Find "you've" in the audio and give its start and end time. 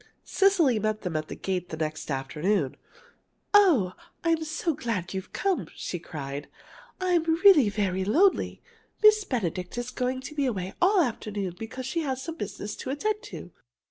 5.13-5.31